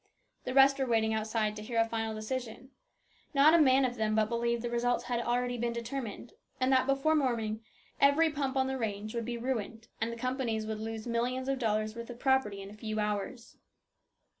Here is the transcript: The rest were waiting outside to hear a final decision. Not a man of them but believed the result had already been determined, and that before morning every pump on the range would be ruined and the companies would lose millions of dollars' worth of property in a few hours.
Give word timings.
The 0.45 0.55
rest 0.55 0.79
were 0.79 0.87
waiting 0.87 1.13
outside 1.13 1.55
to 1.55 1.61
hear 1.61 1.77
a 1.79 1.85
final 1.85 2.15
decision. 2.15 2.71
Not 3.35 3.53
a 3.53 3.59
man 3.61 3.85
of 3.85 3.97
them 3.97 4.15
but 4.15 4.29
believed 4.29 4.63
the 4.63 4.69
result 4.71 5.03
had 5.03 5.19
already 5.19 5.59
been 5.59 5.73
determined, 5.73 6.33
and 6.59 6.71
that 6.71 6.87
before 6.87 7.13
morning 7.13 7.63
every 7.99 8.31
pump 8.31 8.57
on 8.57 8.65
the 8.65 8.79
range 8.79 9.13
would 9.13 9.25
be 9.25 9.37
ruined 9.37 9.89
and 10.01 10.11
the 10.11 10.17
companies 10.17 10.65
would 10.65 10.79
lose 10.79 11.05
millions 11.05 11.47
of 11.47 11.59
dollars' 11.59 11.95
worth 11.95 12.09
of 12.09 12.17
property 12.17 12.63
in 12.63 12.71
a 12.71 12.73
few 12.73 12.99
hours. 12.99 13.57